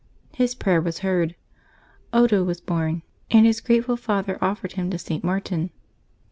His 0.33 0.55
prayer 0.55 0.81
was 0.81 1.01
heard; 1.05 1.35
Odo 2.11 2.43
was 2.43 2.59
born, 2.59 3.03
and 3.29 3.45
his 3.45 3.61
grateful 3.61 3.97
father 3.97 4.43
offered 4.43 4.71
him 4.71 4.89
to 4.89 4.97
St. 4.97 5.23
Martin. 5.23 5.69